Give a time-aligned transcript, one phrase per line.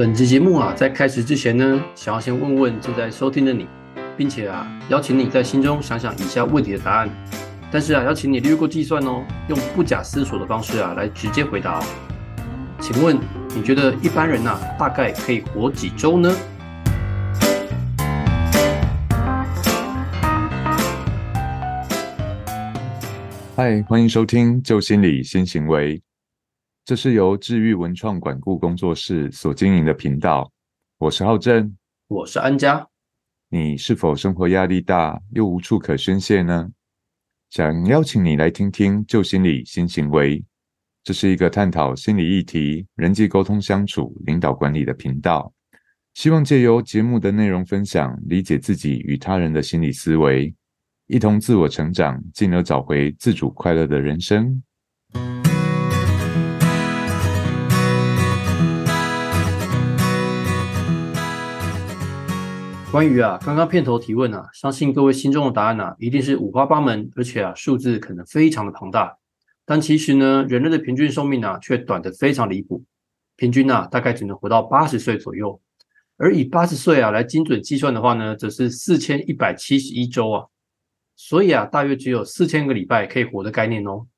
[0.00, 3.66] 本期节目啊，在开始之前呢，想要先问问正在收听的你，
[4.16, 7.10] 并且啊，邀请你在心中想想以下问题的答案。
[7.70, 11.84] 但是啊，邀请你略过计算哦，用不假思索的方式啊，来直接回答。
[12.80, 13.18] 请问
[13.54, 16.34] 你觉得一般人呐，大概可以活几周呢？
[23.54, 25.98] 嗨，欢迎收听《旧心理新行为》，
[26.90, 30.50] 这是由治愈文创管顾工作室所经营的频道。
[30.98, 31.76] 我是浩正，
[32.08, 32.84] 我是安佳。
[33.48, 36.68] 你是否生活压力大又无处可宣泄呢？
[37.48, 40.40] 想邀请你来听听《旧心理新行为》，
[41.04, 45.54] 这是一个探讨心理议题、人际沟通相处、领导管理的频道。
[46.14, 50.52] 希望借由节目的内容分享，理解自己与他人的心理思维。
[51.06, 54.60] 一同自我成长，进而找回自主快乐的人生。
[62.90, 69.16] 关于啊，刚刚片头提问啊，相信各位心中的答案啊，一定是五花八门，而且啊，数字可能非常的庞大。
[69.64, 72.82] 但其实呢，人类的平均寿命啊，却短得非常离谱，
[73.36, 75.60] 平均啊，大概只能活到八十岁左右。
[76.16, 80.46] 而以八十岁啊来精准计算的话呢，则是四千一百七十一周啊。
[81.14, 84.08] 所以啊，大约只有四千个礼拜可以活的概念哦。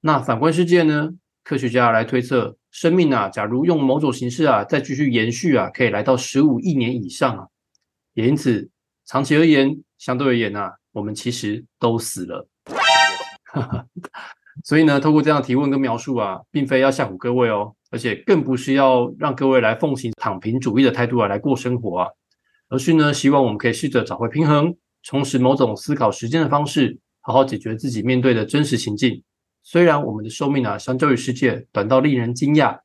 [0.00, 1.10] 那反观世界呢？
[1.44, 7.48] 科学家来推测，生命啊，假如用某种形式啊，再继续延续啊，可以来到十五亿年以上啊。
[8.14, 8.68] 也因此，
[9.06, 12.48] 长期而言，相对而言啊，我们其实都死了。
[14.64, 22.08] 所以呢，透过这样提问跟描述啊，并非要吓唬各位哦，而且更不是要让各位来奉行躺平主义的态度啊来过生活啊，
[22.68, 24.76] 而是呢，希望我们可以试着找回平衡。
[25.02, 29.20] 重拾某种思考时间的方式，好好解决自己面对的真实情境。
[29.64, 32.78] 虽然我们的寿命啊，相较于世界短到令人惊讶，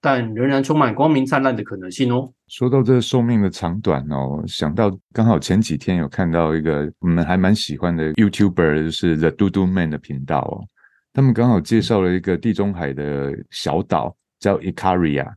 [0.00, 2.32] 但仍然充满光明灿烂的可能性哦。
[2.48, 10.64] 说到这寿命的长短哦，想到刚好前几天有看到一个我们还蛮喜欢的 YouTuber，就是 The Doodle Man 的频道哦，
[11.12, 15.32] 他们刚好介绍了一个地中海的小岛叫 Ikaria。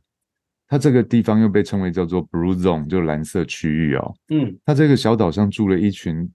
[0.68, 4.14] 它这个地方又被称为叫做 Blue Zone，就蓝色区域哦。
[4.28, 6.30] 嗯，它这个小岛上住了一群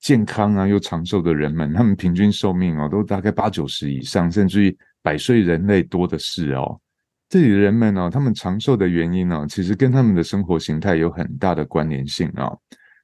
[0.00, 6.80] 健康啊又长寿的人们，他们平均寿命哦都大概八九十以上，甚至于百岁人类多的是哦。
[7.28, 12.52] 这里的人们哦，他们长寿的原因呢，其实跟他们的生活形态有很大的关联性啊。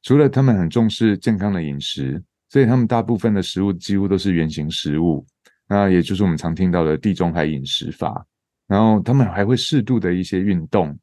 [0.02, 5.26] 除了他们很重视健康的饮食，所以他们大部分的食物几乎都是原形食物，
[5.68, 8.24] 那也就是我们常听到的地中海饮食法。
[8.66, 10.96] 然后他们还会适度的一些运动，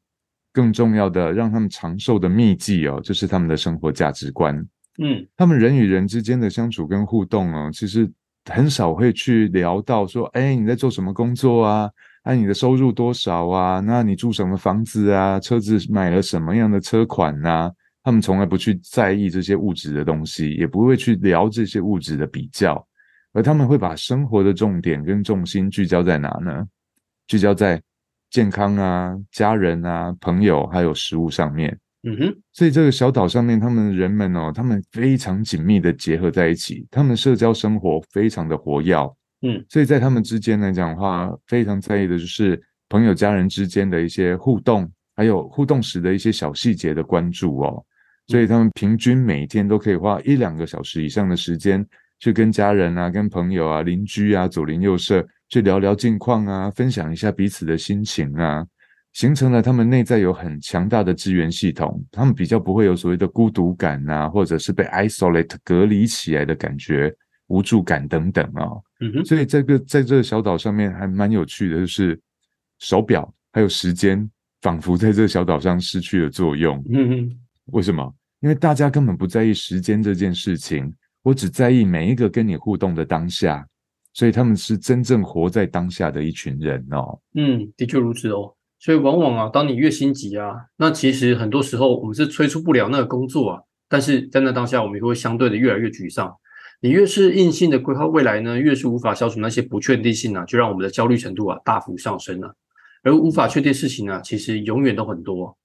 [0.52, 4.56] 更重要的让他们长寿的秘籍哦，就是他们的生活价值观。
[5.02, 8.10] 嗯，他们人与人之间的相处跟互动哦，其实
[8.46, 11.90] 很少会去聊到说，哎，你在做什么工作啊？
[12.28, 13.80] 哎，你的收入多少啊？
[13.80, 15.40] 那你住什么房子啊？
[15.40, 17.72] 车子买了什么样的车款啊？
[18.02, 22.86] 他们从来不去在意这些物质的东西，也不会去聊这些物质的比较，
[23.32, 26.66] 而他们会把生活的重点跟重心聚焦在哪呢？
[27.28, 27.80] 聚焦在
[28.28, 31.78] 健康啊、家人啊、朋友还有食物上面。
[32.02, 38.94] 嗯哼，所以这个小岛上面，他们人们哦，他们非常紧密的结合在一起，他们社交生活非常的活跃。
[39.42, 47.84] 嗯，所以在他们之间来讲的话，非常在意的就是朋友、家人之间的一些互动，还有互动时的一些小细节的关注哦。
[48.26, 51.86] 所以他们平均每天都可以花一两个小时以上的时间，
[52.18, 55.26] 去跟家人啊、跟朋友啊、邻居啊左邻右舍。
[55.50, 58.62] 去聊聊近况啊，分享一下彼此的心情啊，
[59.14, 67.10] 形成了他们内在有很强大的支援系统，他们比较不会有所谓的孤独感啊，或者是被 isolate 隔离起来的感觉、
[67.48, 68.70] 无助感等等啊。
[69.24, 72.18] 所以这个在这个小岛上面还蛮有趣的，就是
[72.78, 74.28] 手表还有时间，
[74.62, 76.82] 仿佛在这个小岛上失去了作用。
[76.90, 77.38] 嗯哼，
[77.72, 78.14] 为什么？
[78.40, 83.66] 因为大家根本不在意时间这件事情，我只在意每一个跟你互动的当下。
[84.14, 87.20] 所以他们是真正活在当下的一群人哦。
[87.34, 88.52] 嗯，的确如此哦。
[88.80, 93.62] 所以往往啊，当你越心急啊，那其实很多时候我们是催促不了那个工作啊。
[93.88, 96.34] 但是在那当下，我们也会相对的越来越沮丧。
[96.80, 102.54] 你越是硬性的规划未来呢，越是无法消除那些不确定性啊，就让我们的焦虑程度啊大幅上升了。
[103.02, 105.56] 而无法确定事情呢，其实永远都很多。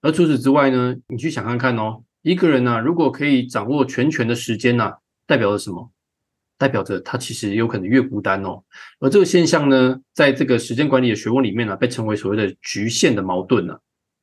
[0.00, 4.92] 而除此之外呢，你去想看看哦，一个人呢，如果可以掌握全权的时间呢，
[5.26, 5.90] 代表着什么？
[6.58, 8.62] 代表着他其实有可能越孤单哦，
[9.00, 13.76] 而这个现象呢，在这个时间管理的学问里面呢，被称为所谓的局限的矛盾呢。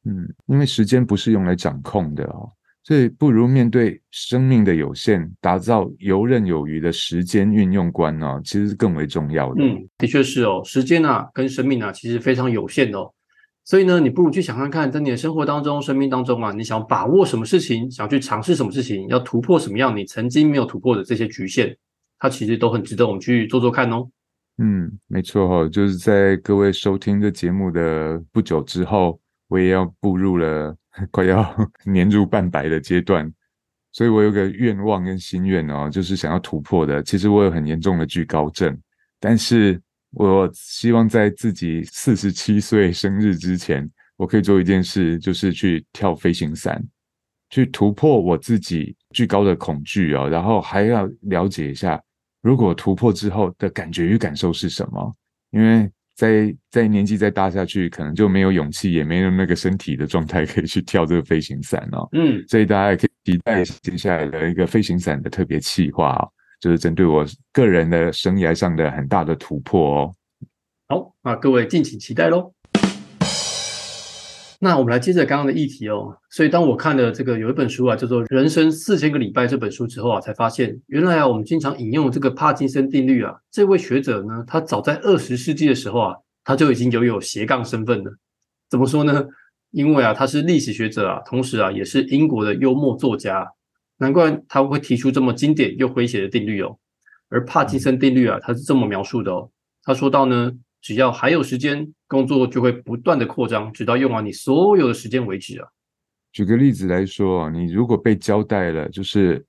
[0.05, 2.49] 嗯，因为时间不是用来掌控的哦，
[2.83, 9.63] 所以不如面对生命的有限，打造游刃有余的时间运用观哦，其实是更为重要的。
[9.63, 13.11] 嗯，的确是哦，时间啊跟生命啊其实非常有限哦。
[13.65, 21.77] 所以呢，你不如去想看看，在你的生活当中、生命当中啊，你想把握什么事情，想去尝试什么事情，要突破什么样你曾经没有突破的这些局限，
[22.17, 24.09] 它其实都很值得我们去做做看哦。
[24.57, 30.73] 嗯，没错哈，就是在各位收听这节目的不久之后，我也要步入了
[31.11, 31.53] 快要
[31.85, 33.29] 年入半百的阶段，
[33.91, 37.03] 所以我有个愿望跟心愿哦，就是想要突破的。
[37.03, 38.79] 其实我有很严重的惧高症，
[39.19, 39.81] 但是。
[40.13, 43.87] 我希望在自己四十七岁生日之前，
[44.17, 46.83] 我可以做一件事，就是去跳飞行伞，
[47.51, 50.27] 去突破我自己巨高的恐惧哦。
[50.27, 52.01] 然后还要了解一下，
[52.41, 55.15] 如果突破之后的感觉与感受是什么？
[55.51, 55.87] 因为
[56.19, 62.05] 在在年纪再大下去，可能就没有勇气，也没有那个身体的状态可以去跳这个飞行伞哦。
[62.11, 66.27] 嗯，所以大家也可以期待接下来的一个飞行伞的特别企划哦。
[66.59, 70.13] 就是针对我个人的生涯上的很大的突破哦。
[70.89, 72.53] 好，那各位敬请期待喽。
[74.61, 76.15] 那我们来接着刚刚的议题哦。
[76.29, 88.11] 所以当我看了这个有一本书啊，叫做《人生四千个礼拜》这本书之后啊，才发现原来啊，我们经常引用这个帕金森定律啊，这位学者呢，他早在二十世纪的时候啊，他就已经拥有斜杠身份了。
[88.69, 89.25] 怎么说呢？
[89.71, 93.47] 因为啊，他是历史学者啊，同时啊，也是英国的幽默作家。
[93.97, 96.77] 难怪他会提出这么经典又诙谐的定律哦。
[97.29, 99.49] 而帕金森定律啊，他是这么描述的哦。
[99.83, 105.67] 他说到呢，只要还有时间，工作就会不断的扩张，直到用完你所有的时间为止啊。
[106.31, 109.45] 举个例子来说你如果被交代了，就是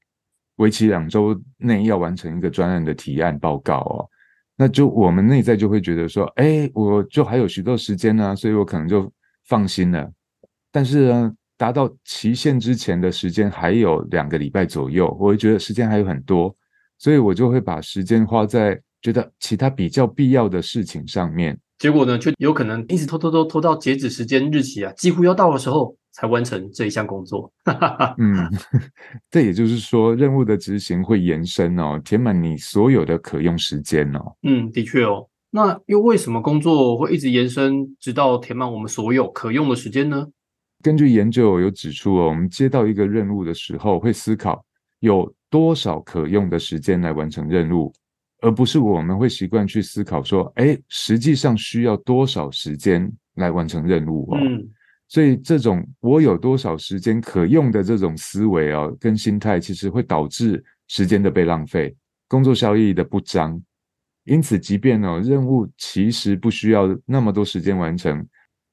[0.56, 4.08] 为期两周内要完成一个专案的提案报告哦，
[4.56, 9.12] 那就我们内在就会觉得说，哎，我就还有许多时间呢，所以我可能就
[9.46, 10.10] 放心了。
[10.70, 11.32] 但是呢？
[11.60, 16.56] 达到期限之前的时间还有两个礼拜左右，我会觉得时间还有很多，
[16.96, 21.58] 所以我就会把时间花在觉得其他比较必要的事情上面。
[21.78, 27.50] 结果呢，就有可能一直拖拖拖拖到截止时间日期啊，几乎要到的时候才完成这一项工作。
[28.18, 28.36] 嗯，
[29.30, 34.36] 这也就是说，任务的执行会延伸哦，填满你所有的可用时间哦。
[34.42, 35.26] 嗯，的确哦。
[35.50, 40.26] 那又为什么工作会一直延伸，直到填满我们所有可用的时间呢？
[40.82, 44.64] 根据研究有指出哦，我们接到一个任务的时候，会思考
[45.00, 47.92] 有多少可用的时间来完成任务，
[48.42, 54.38] 而不是我们会习惯去思考说，哎，实际上需要多少时间来完成任务哦。
[54.40, 54.66] 嗯，
[55.08, 61.94] 所以这种我有多少时间可用的这种思维哦，跟心态，其实会导致时间的被浪费，
[62.28, 63.60] 工作效益的不彰。
[64.24, 68.26] 因此，即便哦任务其实不需要那么多时间完成。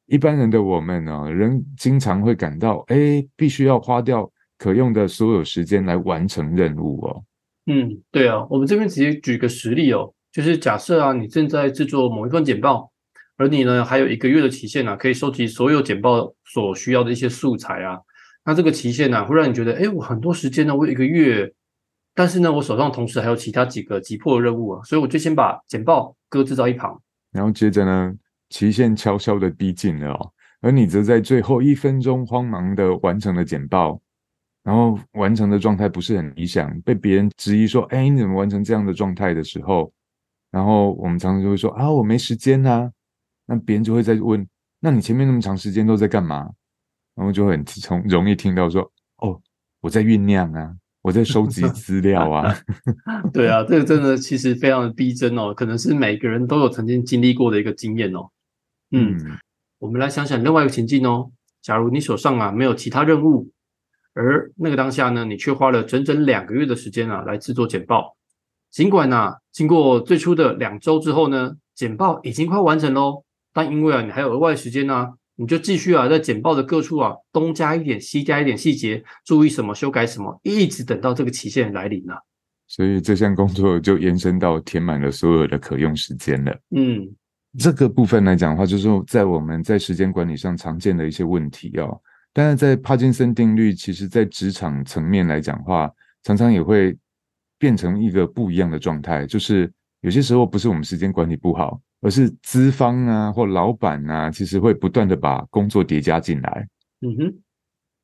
[0.05, 7.23] 一般人的我们呢，仍经常会感到，哎，必须要花掉可用的所有时间来完成任务哦。
[7.67, 12.91] 嗯，对啊，我们这边直接举个实例哦，就是假设啊，你正在制作某一份简报，
[13.37, 17.99] 而你呢还有一个月的期限呢，可以收集所有简报所需要的一些素材啊。
[18.45, 21.53] 那这个期限呢，会让你觉得，哎，我很多时间呢，我有一个月，
[22.15, 26.99] 但是呢，我手上同时还有其他几个急迫的任务啊，所以我就先把简报搁置到一旁，
[27.31, 28.13] 然后接着呢。
[28.49, 30.31] 期限悄悄的逼近了哦，
[30.61, 33.99] 而你则在最后一分钟慌忙的完成了简报，
[34.67, 39.89] 然后完成的状态不是很理想，被别人质疑说：“哎，你怎么完成这样的状态的时候？”
[40.51, 42.91] 然后我们常常就会说：“啊，我没时间呐。”
[43.47, 44.45] 那别人就会在问
[44.81, 46.49] ：“那你前面那么长时间都在干嘛？”
[47.15, 48.81] 然后就很从容易听到说
[49.23, 49.41] ：“哦，
[49.79, 52.53] 我在酝酿啊，我在收集资料啊。”
[53.31, 58.27] 对啊，这个真的其实非常的逼真哦，可能是每个人都有曾经经历过的一个经验哦。
[58.91, 59.17] 嗯，
[59.79, 61.31] 我们来想想另外一个情境哦。
[61.61, 63.49] 假如你手上啊没有其他任务，
[64.17, 68.17] 而那个当下呢，你却花了整整两个月的时间啊来制作简报。
[68.71, 82.21] 尽管呢，经过最初的两周之后呢，简报已经快完成喽，但因为啊你还有额外时间呢，你就继续啊在简报的各处啊东加一点西加一点细节，注意什么修改什么，一直等到这个期限来临了。
[82.67, 86.59] 所以这项工作就延伸到填满了所有的可用时间了。
[86.75, 87.07] 嗯。
[87.57, 91.99] 这个部分来讲的话，就是在我们在时间管理上常见的一些问题哦。
[92.37, 95.91] 但是在帕金森定律，其实在职场层面来讲的话，
[96.21, 96.95] 常常也会
[97.57, 106.67] 变成一个不一样的状态，就是有些时候不是我们时间管理不好，而是资方啊或老板啊，其实会不断的把工作叠加进来。
[107.01, 107.33] 嗯哼，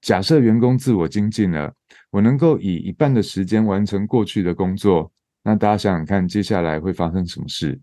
[0.02, 1.72] 假设员工自我精进了，
[2.10, 5.12] 我能够以一半的时间完成过去的工作，
[5.44, 7.80] 那大家想想看，接下来会发生什么事？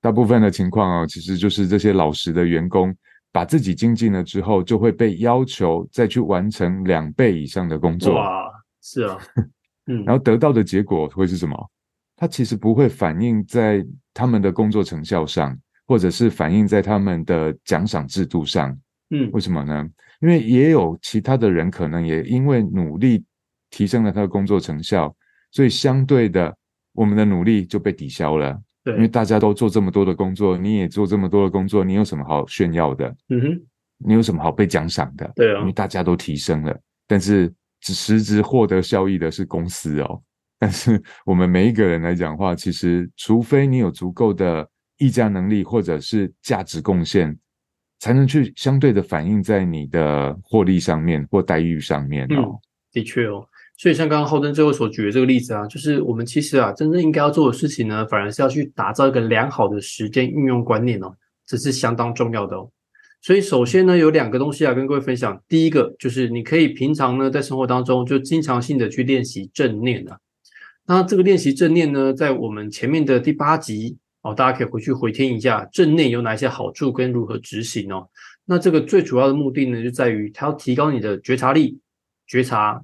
[0.00, 2.92] 大部分的情况哦，其实就是这些老实的员工
[3.32, 8.14] 把自己精进了之后，就会被要求再去完成两倍以上的工作。
[8.14, 8.44] 哇，
[8.82, 9.18] 是啊，
[9.88, 11.70] 嗯，然后得到的结果会是什么？
[12.16, 13.84] 它其实不会反映在
[14.14, 18.78] 他们的工作成效上，或者是反映在他们的奖赏制度上。
[19.10, 19.88] 嗯为什么呢？
[20.20, 23.24] 因为也有其他的人可能也因为努力
[23.70, 25.14] 提升了他的工作成效，
[25.50, 26.56] 所以相对的，
[26.92, 28.60] 我们的努力就被抵消了。
[28.84, 33.08] 因为，大家都做这么多的工作，你也做这么多的工作，你有什么好炫耀的？
[33.28, 33.62] 嗯哼，
[33.98, 35.30] 你有什么好被奖赏的？
[35.36, 40.20] 对啊因为大家都提升了，但是只实质获得效益的是公司哦。
[40.58, 47.36] 但是我们每一个人来讲的话，其实除非你有足够的议价能力或者是价值贡献，
[47.98, 52.60] 才能去相对的反映在你的获利上面或待遇上面嗯哦。，
[52.92, 53.44] 的确哦。
[53.76, 61.12] 所以像刚刚浩登最后所举的这个例子啊，就是我们其实啊，真正应该要做的事情呢，反而是要去打造一个良好的时间运用观念哦，
[61.46, 62.70] 这是相当重要的哦。
[63.20, 65.40] 所以首先呢，有两个东西啊，跟各位分享。
[65.48, 70.18] 第一个就是你可以平常呢，在生活当中就经常性的去练习正念啊。
[70.86, 78.08] 那这个练习正念呢，在我们前面的第八集哦，大家可以回去回听一下正念有哪些好处跟如何执行哦。
[78.44, 81.78] 那这个最主要的目的呢，就在于它要提高你的觉察力，
[82.26, 82.82] 觉察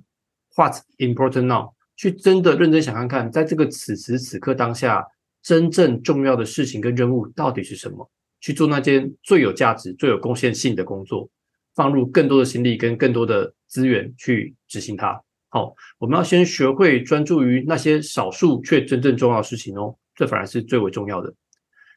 [0.59, 5.07] what's important now，去真的认真想看看，在这个此时此刻当下，
[5.41, 8.11] 真正重要的事情跟任务到底是什么，
[8.41, 11.31] 去做那件最有价值、最有贡献性的工作，
[11.77, 15.23] 放入更多的心力跟更多的资源去执行它。
[15.49, 21.33] 好，我们要先学会专注于那些少数却真正重要的事情哦，这反而是最为重要的。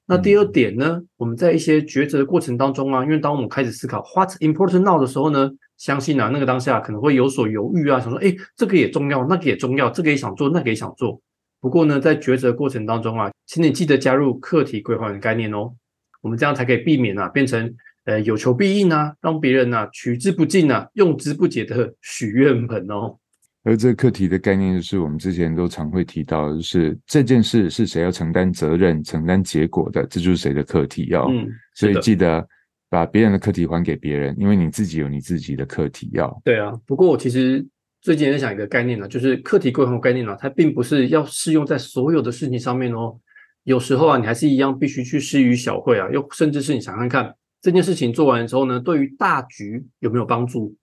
[0.06, 5.50] 那第二点呢，我们在一些抉择的过程当中啊，因为当我们开始思考 what's important now 的时候呢，
[5.82, 11.20] 相信啊，那个当下可能会有所犹豫啊，想说，哎，这个也重要，那个也重要，这个也想做，那个也想做。
[11.60, 15.74] 不过呢，在抉择过程当中啊，请你记得加入课题规划的概念哦，
[16.22, 17.74] 我们这样才可以避免啊，变成
[18.06, 23.18] 呃有求必应啊，让别人啊取之不尽啊，用之不竭的 许愿盆哦。
[23.64, 31.26] 而这个课题的概念，就是我们之前都常会提到，就是这件事是谁要承担责任、承担结果的，这就是谁的课题哦。
[31.32, 32.48] 嗯，所以记得
[32.91, 36.41] 把别人的课题还给别人，因为你自己有你自己的课题要。
[36.43, 37.65] 对啊，不过我其实
[38.01, 43.17] 最近也在想一个概念呢，就是课题规划概念呢，它并不是要适用在所有的事情上面哦。
[43.63, 50.75] 有时候啊，你还是一样必须去施于小惠啊，又甚至是你想看看这件事情做完之后呢，对于大局有没有帮助？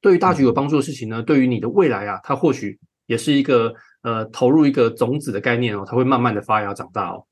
[0.00, 7.24] 对于大局有帮助的事情呢，对于你的未来啊，它或许也是一个呃投入一个种子的概念哦，它会慢慢的发芽长大哦。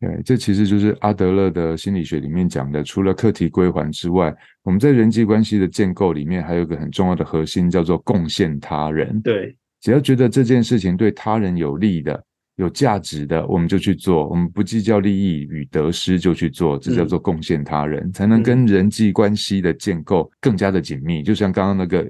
[0.00, 9.18] 对，这其实就是阿德勒的心理学里面讲的，除了课题归还之外，我们在人际关系的建构里面还有一个很重要的核心，叫做贡献他人。
[9.22, 12.22] 对，只要觉得这件事情对他人有利的、
[12.56, 14.28] 有价值的，我们就去做。
[14.28, 21.22] 我们不计较利益与得失就去做，这叫做贡献他人，才能跟人际关系的建构更加的紧密。
[21.22, 22.06] 就像刚刚那个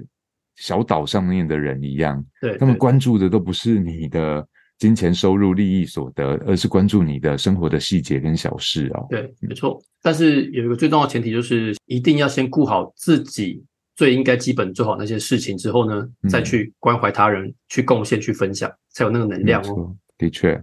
[0.57, 4.45] 小岛上面的人一样，对，他们对关注的都不是你的
[4.77, 9.07] 金钱收入、利益所得，而是关注你的生活的细节跟小事哦。
[9.09, 9.81] 对，没错。
[10.01, 13.63] 但是有一个最重要的前提，就是一定要先顾好自己
[13.95, 19.95] 最应该基本做好那些事情之后呢，嗯再去关怀他人、去贡献、去分享，才有那个能量哦。
[20.17, 20.61] 的确。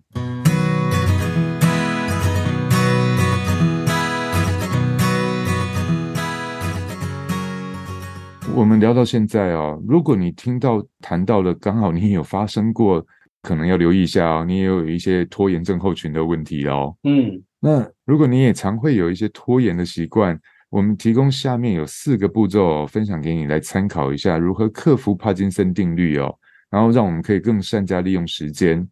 [8.55, 13.05] 我们聊到现在哦，如果你听到谈到了，刚好你也有发生过，
[13.43, 16.97] 可能要留意一下哦，你也有一些拖延症候群的问题哦。
[17.03, 20.39] 嗯，那如果你也常会有一些拖延的习惯，
[20.71, 26.35] 我们提供下面有四个步骤、哦、分享给你来参考一下，如何克服帕金森定律哦，
[26.71, 28.89] 然后让我们可以更善加利用时间。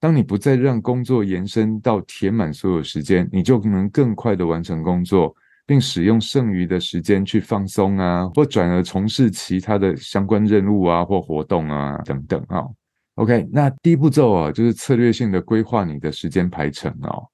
[0.00, 5.34] 当你不再让工作延伸到填满所有时间，你就能更快的完成工作，
[5.66, 12.74] 并使用剩余的时间去放松啊，或转而从事其他的相关任务啊或活动啊等等啊、哦。
[13.18, 17.26] OK，那第一步骤啊，就是策略性的规划你的时间排程哦。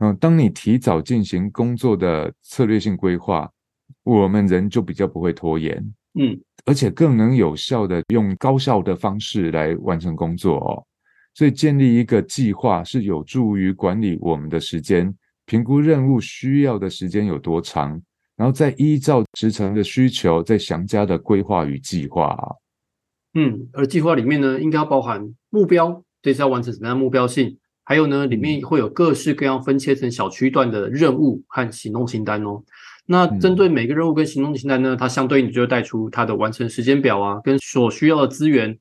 [0.00, 3.48] 嗯，当你提早进行工作的策略性规划，
[4.02, 5.76] 我们人就比较不会拖延，
[6.18, 10.84] 嗯，而且更能有效的用高效的方式来完成工作哦。
[11.32, 15.14] 所以建立一个计划是有助于管理我们的时间，
[15.46, 17.90] 评估任务需要的时间有多长，
[18.34, 22.50] 然后再依照职程的需求，再详加的规划与计划啊。
[23.34, 32.62] 嗯，而计划里面呢，应该要包含目标，这是要完成什么样的目标性，还有呢，里面会有各式各样分切成小区段的任务和行动清单哦。
[33.06, 38.78] 那针对每个任务跟行动清单呢，它相对应就会带出它的完成时间表啊，跟所需要的资源，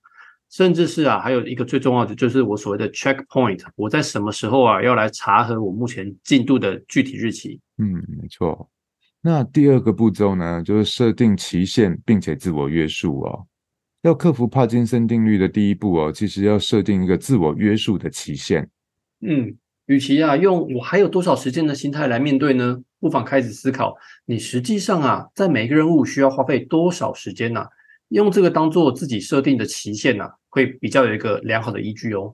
[0.49, 7.59] 甚至是啊，还有一个最重要的就是我所谓的 checkpoint，我在什么时候啊要来查核我目前进度的具体日期。
[7.77, 8.69] 嗯，没错。
[9.21, 13.45] 那第二个步骤呢，就是设定期限，并且自我约束哦。
[14.01, 18.69] 要克服帕金森定律的第一步哦，其实要设定一个自我约束的期限。
[19.21, 19.53] 嗯，
[19.87, 27.65] 与其啊用我还有多少时间的心态来面对呢，不妨开始思考，你实际上啊，在每一个任务需要花费多少时间呢？
[28.07, 32.33] 用这个当做自己设定的期限呢，会比较有一个良好的依据哦。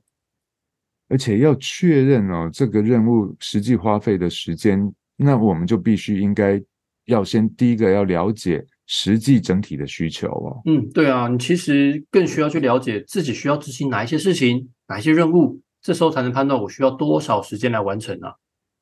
[1.10, 6.62] 而且要确认哦，这个任务实际花费的时间，那我们就必须应该
[7.06, 10.62] 要先第一个要了解实际整体的需求哦。
[10.66, 18.34] 嗯，对啊，你其实更需要去了解自己需要执行哪一些事情，哪一些任务，这时候才能判断我需要多少时间来完成啊。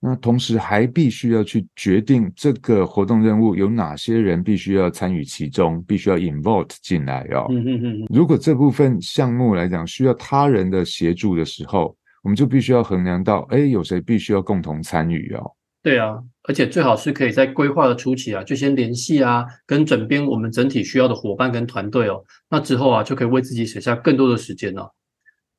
[0.05, 7.47] 那同时还必须要去决定这个活动任务有哪些人必须要参与其中，必须要 involve 进来哦。
[7.49, 8.07] 嗯嗯嗯。
[8.09, 15.51] 如果这部分项目来讲需要他人的协助的时候，我们就必须要衡量到，哎，有谁必须要共同参与哦。
[15.81, 22.23] 对啊，而且最好是可以在规划的初期啊，就先联系啊，跟整编我们整体需要的伙伴跟团队哦。
[22.49, 24.93] 那之后啊，就可以为自己省下更多的时间了。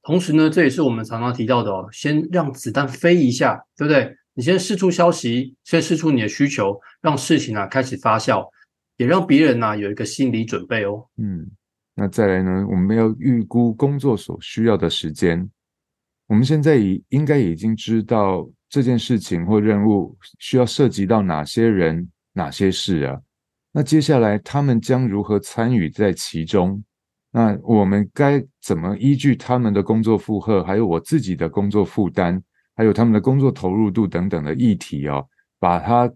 [0.03, 4.15] 同时呢，这也是我们常常提到的哦，先让子弹飞一下，对不对？
[4.35, 8.47] 你先试出消息，先试出你的需求，让事情啊开始发酵，
[8.97, 11.07] 也让别人呢有一个心理准备哦。
[11.17, 11.49] 嗯，
[11.95, 15.49] 那再来呢，我们要预估工作所需要的时间。
[16.27, 23.21] 我们现在已应该已经知道这件事情或任务需要涉及到哪些人、哪些事啊？
[23.71, 26.83] 那接下来他们将如何参与在其中？
[27.31, 32.43] 那我们该怎么依据他们的工作负荷，还有我自己的工作负担？
[32.75, 35.25] 还有他们的工作投入度等等的议题哦，
[35.61, 36.13] 把它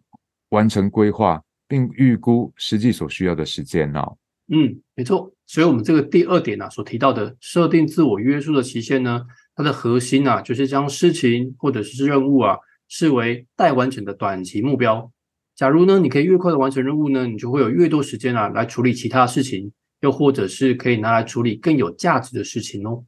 [0.48, 4.16] 完成规划，并预估实际所需要的时间哦。
[4.48, 5.32] 嗯，没错。
[5.46, 9.24] 所以，我们这个第二点呢，所提到的设定自我约束的期限呢，
[9.58, 12.56] 它的核心啊，就是将事情或者是任务啊，
[12.88, 15.10] 视为待完成的短期目标。
[15.56, 23.02] 假如呢，你可以越快的完成任务呢，你就会有越多时间啊，来处理其他事情，又或者是可以拿来处理更有价值的事情哦。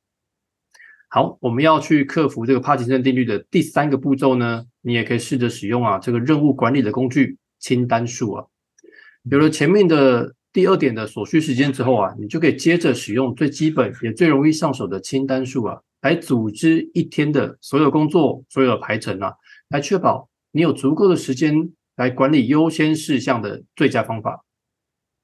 [1.08, 8.44] 好，我们要去克服这个帕金森定律的第三个步骤呢，你也可以试着使用啊这个任务管理的工具清单术啊。
[9.30, 19.32] 有了前面的第二点的所需时间之后啊，你就可以接着使用最基本也最容易上手的清单术啊，来组织一天的所有工作、所有的排程啊，
[19.68, 24.44] 来确保你有足够的时间来管理优先事项的最佳方法。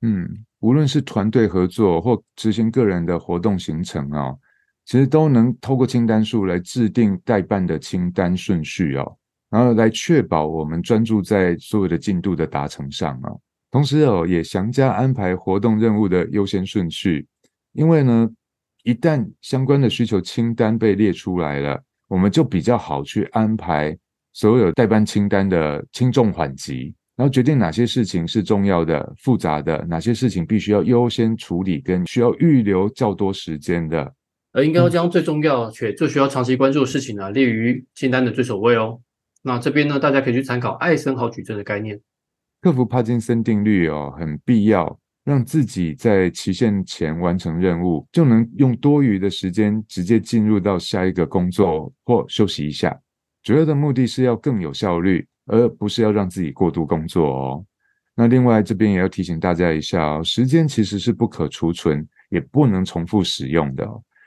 [0.02, 4.34] 嗯，无论是团队合作或执行个人的活动行程啊。
[4.88, 9.16] 其实都能透过清单数来制定代办的清单顺序哦，
[9.50, 13.32] 然后来确保我们专注在所有的进度的达成上啊。
[13.72, 17.26] 同时哦，也详加安排活动任务的优先顺序，
[17.72, 18.30] 因为呢，
[18.86, 23.98] 一旦相关的需求清单被列出来了，我们就比较好去安排
[24.32, 34.14] 所有代办清单的轻重缓急，然后决定哪些事情是重要的、复杂的，哪些事情必须要优先处理，跟需要预留较多时间的。
[34.52, 39.00] 而应该要将最重要且最需要长期关注的事情呢列于清单的最首位哦。
[39.42, 42.00] 那这边呢，大家可以去参考艾森豪矩阵的概念，
[42.60, 52.96] 克服帕金森定律哦，很必要，让自己在期限前完成任务，就能用多余的时间直接进入到下一个工作或休息一下。
[53.42, 57.64] 主要的目的是要更有效率，而不是要让自己过度工作哦。
[58.14, 63.84] 那另外这边也要提醒大家一下哦，时间其实是不可储存，也不能重复使用的。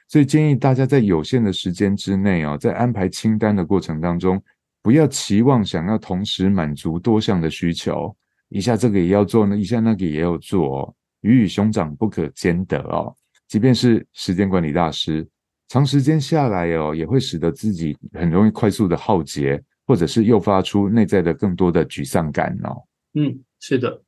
[0.09, 4.41] 所以建议大家在有限的时间之内啊，在安排清单的过程当中，
[4.81, 8.13] 不要期望想要同时满足多项的需求，
[8.49, 13.15] 一下这个也要做呢，一下那个也要做，鱼与熊掌不可兼得哦。
[13.47, 15.27] 即便是时间管理大师，
[15.67, 22.83] 长时间下来哦，也会使得自己很容易快速的耗竭，或者是诱发出内在的更多的沮丧感哦。
[23.13, 24.01] 嗯，是的。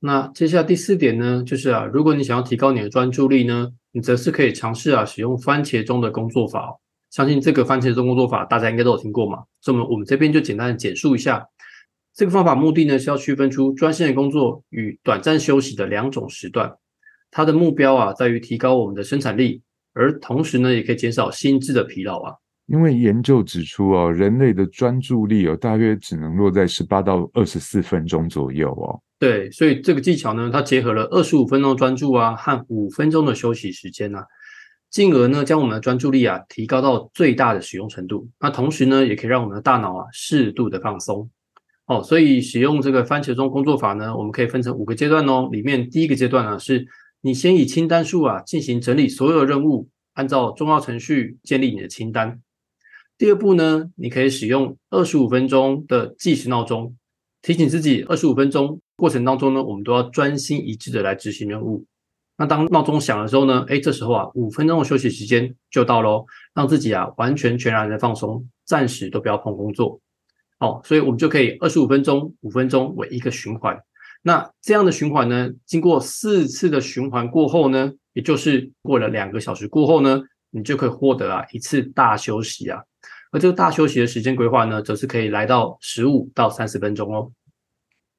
[0.00, 6.78] 那接下来第四点呢，就是啊，如果你想要提高你的专注力呢，你则是可以尝试啊，使用番茄钟的工作法哦。
[7.10, 11.44] 相信这个番茄钟工作法大家应该都有听过嘛，所以我们我们这边就简单的简述一下。
[12.18, 16.68] 这个方法目的呢是要区分出专心的工作与短暂休息的两种时段。
[17.30, 22.34] 它的目标啊，在于提高我们的生产力，而同时呢，也可以减少心智的疲劳啊。
[22.66, 29.00] 因为研究指出哦，人类的专注力哦，大约只能落在十八到二十四分钟左右哦。
[29.20, 34.26] 对，所以这个技巧呢，它结合了二十五分钟专注啊和五分钟的休息时间啊，
[34.90, 38.28] 进而呢将我们的专注力啊提高到最大的使用程度。
[38.40, 41.30] 那同时呢，也可以让我们的大脑啊适度的放松。
[41.88, 45.48] 哦，所以使用这个番茄钟工作法呢，我们可以分成五个阶段哦。
[45.50, 46.86] 里面第一个阶段呢，是
[47.22, 52.40] 你先以清单数啊进行整理所有任务，按照重要程序建立你的清单。
[53.16, 56.94] 第二步呢，你可以使用二十五分钟的计时闹钟，
[57.40, 58.80] 提醒自己二十五分钟。
[58.94, 61.86] 过程当中呢，我们都要专心一致的来执行任务。
[62.36, 69.98] 那当闹钟响的时候呢，哎，这时候啊，五分钟的休息时间就到喽，让自己啊完全全然的放松，暂时都不要碰工作。
[70.58, 73.78] 哦，所以我们就可以二十五分钟、五分钟为一个循环。
[74.22, 82.82] 那这样的循环呢，经过四次的循环过后呢，也就是过了两个小时过后呢，你就可以获得啊一次大休息啊。
[83.30, 87.30] 而这个大休息的时间规划呢，则是可以来到十五到三十分钟哦。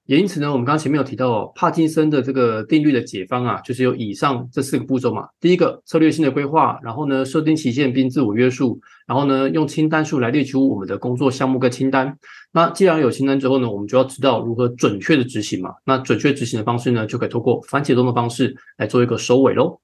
[0.10, 5.28] 也因此呢，我们刚刚前面有提到帕金森的这个定律的解方啊，就是有以上这四个步骤嘛。
[5.40, 12.18] 第一个策略性的规划，然后呢设定期限并自我约束，然后呢用清单数来列出我们的工作项目跟清单。
[12.52, 15.70] 那既然有清单之后呢，我们就要知道如何准确的执行嘛。
[15.86, 19.80] 那准确执行的方式呢，就可以通过番茄钟的方式来做一个收尾喽。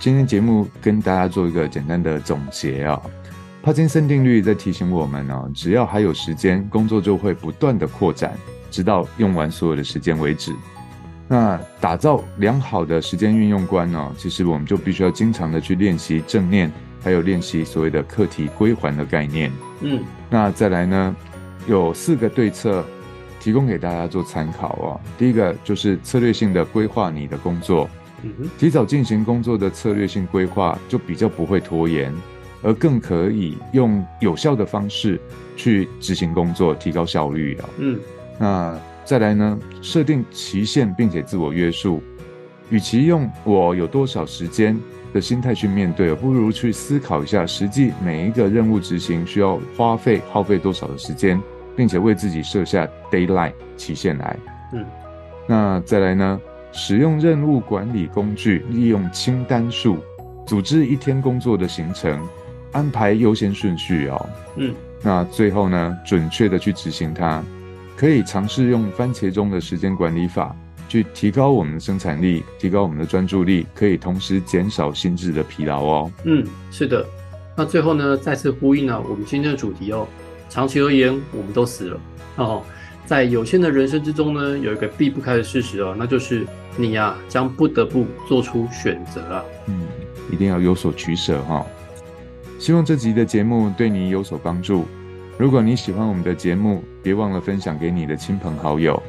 [0.00, 3.00] 今天节目跟大家做一个简单的总结啊。
[3.62, 8.36] 帕金森定律在提醒我们呢，只要还有时间，工作就会不断的扩展，
[8.72, 10.52] 直到用完所有的时间为止。
[11.28, 16.70] 那打造良好的时间运用观呢，其实我们就必须要经常的去练习正念，
[17.04, 19.52] 还有练习所谓的课题归还的概念。
[19.80, 21.16] 嗯，那再来呢，
[21.68, 22.84] 有四个对策
[23.38, 25.00] 提供给大家做参考哦。
[25.16, 27.88] 第一个就是策略性的规划你的工作，
[28.58, 32.12] 提早进行工作的策略性规划，就比较不会拖延。
[32.62, 35.20] 而更可以用有效的方式
[35.56, 37.68] 去执行工作，提高效率啊。
[37.78, 37.98] 嗯，
[38.38, 39.58] 那再来呢？
[39.80, 42.02] 设定期限，并且自我约束。
[42.70, 44.78] 与其用我有多少时间
[45.12, 51.38] 的心态去面对，不如去思考一下，实际每一个任务执行需要花费耗费多少的时间，
[51.76, 54.36] 并且为自己设下 d a y l i n e 期限来。
[54.72, 54.86] 嗯，
[55.46, 56.40] 那再来呢？
[56.74, 59.98] 使用任务管理工具，利用清单数，
[60.46, 62.18] 组织一天工作的行程。
[62.72, 67.42] 安排优先顺序哦，嗯，那最后呢，准确的去执行它，
[67.96, 70.56] 可以尝试用番茄钟的时间管理法，
[70.88, 76.12] 去提高我们的生产力，提高我们的专注力，可以同时减少心智的疲劳哦。
[76.24, 77.06] 嗯，是的。
[77.54, 80.08] 那最后呢，再次呼应了我们今天的主题哦。
[80.48, 82.00] 长期而言，我们都死了
[82.36, 82.62] 哦。
[83.04, 89.44] 在有限的人生之中呢，有一个避不开的事实哦，那就是你呀，将不得不做出选择啊。
[89.66, 89.82] 嗯，
[90.30, 91.66] 一定要有所取舍哈。
[92.62, 94.84] 希望这集的节目对你有所帮助。
[95.36, 99.02] 如果你喜欢我们的节目，别忘了分享给你的亲朋好友，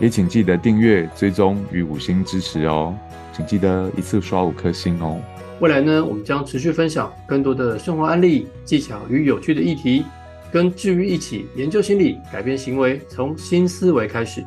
[0.00, 2.92] 也请记得订阅、追踪与五星支持哦。
[3.32, 5.16] 请记得一次刷五颗星哦。
[5.60, 10.04] 未来呢，我们将持续分享更多的生活案例、技巧与有趣的议题，
[10.50, 14.44] 跟治愈一起研究心理，改变行为，从新思维开始，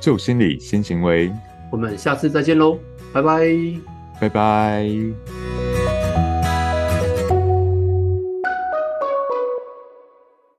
[0.00, 1.32] 旧心理新行为。
[1.70, 2.76] 我们下次再见喽，
[3.12, 3.46] 拜拜，
[4.20, 5.61] 拜拜。